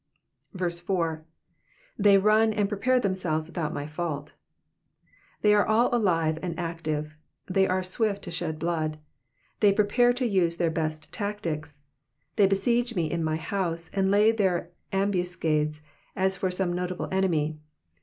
4. 0.57 1.23
*^^They 2.01 2.23
run 2.23 2.53
and 2.53 2.67
prepare 2.67 2.99
themselves 2.99 3.45
without 3.47 3.71
my 3.71 3.85
fault."* 3.85 4.33
^ 4.33 4.33
They 5.43 5.53
are 5.53 5.63
all 5.67 5.93
alive 5.93 6.39
and 6.41 6.59
active, 6.59 7.13
they 7.47 7.67
are 7.67 7.83
swift 7.83 8.23
to 8.23 8.31
shed 8.31 8.57
blood. 8.57 8.97
They 9.59 9.71
prepare 9.71 10.09
and 10.09 10.21
use 10.21 10.55
their 10.55 10.71
best 10.71 11.11
tactics; 11.11 11.81
they 12.35 12.47
besiege 12.47 12.95
me 12.95 13.11
in 13.11 13.23
my 13.23 13.35
house, 13.35 13.91
and 13.93 14.09
lay 14.09 14.31
their 14.31 14.71
ambuscades 14.91 15.83
as 16.15 16.35
for 16.35 16.49
some 16.49 16.73
notable 16.73 17.07
enemy. 17.11 17.59